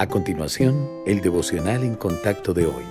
[0.00, 2.84] A continuación, el devocional en contacto de hoy.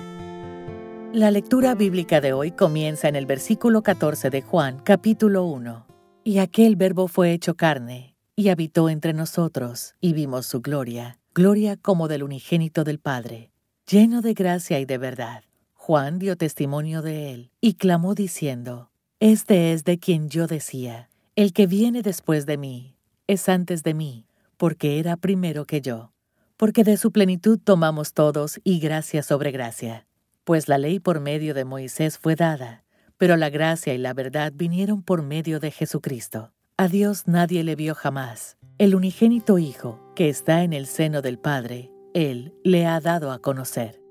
[1.11, 5.87] La lectura bíblica de hoy comienza en el versículo 14 de Juan, capítulo 1.
[6.23, 11.77] Y aquel verbo fue hecho carne, y habitó entre nosotros, y vimos su gloria, gloria
[11.77, 13.49] como del unigénito del Padre,
[13.89, 15.45] lleno de gracia y de verdad.
[15.73, 21.53] Juan dio testimonio de él, y clamó diciendo, Este es de quien yo decía, el
[21.53, 26.11] que viene después de mí, es antes de mí, porque era primero que yo
[26.59, 30.05] porque de su plenitud tomamos todos y gracia sobre gracia.
[30.43, 32.83] Pues la ley por medio de Moisés fue dada,
[33.17, 36.51] pero la gracia y la verdad vinieron por medio de Jesucristo.
[36.75, 38.57] A Dios nadie le vio jamás.
[38.77, 43.39] El unigénito Hijo, que está en el seno del Padre, Él le ha dado a
[43.39, 44.01] conocer.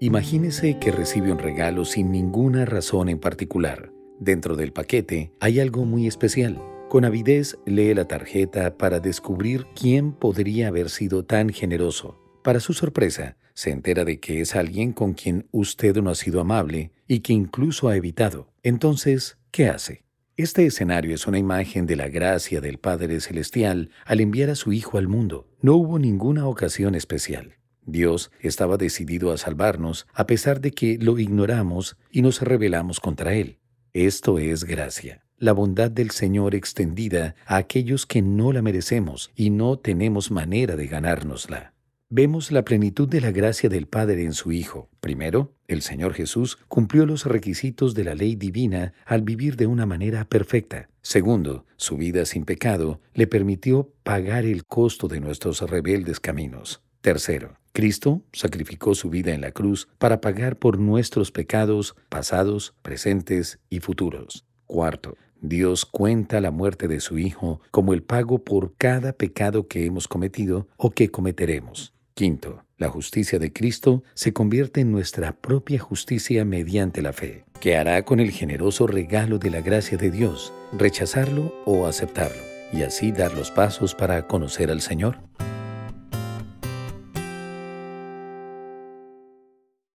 [0.00, 3.92] Imagínese que recibe un regalo sin ninguna razón en particular.
[4.18, 10.12] Dentro del paquete hay algo muy especial con avidez lee la tarjeta para descubrir quién
[10.12, 12.18] podría haber sido tan generoso.
[12.42, 16.40] Para su sorpresa, se entera de que es alguien con quien usted no ha sido
[16.40, 18.52] amable y que incluso ha evitado.
[18.62, 20.04] Entonces, ¿qué hace?
[20.36, 24.72] Este escenario es una imagen de la gracia del Padre Celestial al enviar a su
[24.72, 25.46] Hijo al mundo.
[25.60, 27.56] No hubo ninguna ocasión especial.
[27.84, 33.34] Dios estaba decidido a salvarnos a pesar de que lo ignoramos y nos rebelamos contra
[33.34, 33.58] Él.
[33.92, 39.50] Esto es gracia la bondad del Señor extendida a aquellos que no la merecemos y
[39.50, 41.72] no tenemos manera de ganárnosla.
[42.10, 44.88] Vemos la plenitud de la gracia del Padre en su Hijo.
[45.00, 49.84] Primero, el Señor Jesús cumplió los requisitos de la ley divina al vivir de una
[49.84, 50.88] manera perfecta.
[51.02, 56.80] Segundo, su vida sin pecado le permitió pagar el costo de nuestros rebeldes caminos.
[57.02, 63.58] Tercero, Cristo sacrificó su vida en la cruz para pagar por nuestros pecados pasados, presentes
[63.68, 64.46] y futuros.
[64.64, 69.86] Cuarto, Dios cuenta la muerte de su Hijo como el pago por cada pecado que
[69.86, 71.94] hemos cometido o que cometeremos.
[72.14, 77.44] Quinto, la justicia de Cristo se convierte en nuestra propia justicia mediante la fe.
[77.60, 80.52] ¿Qué hará con el generoso regalo de la gracia de Dios?
[80.72, 82.42] ¿Rechazarlo o aceptarlo?
[82.72, 85.18] Y así dar los pasos para conocer al Señor.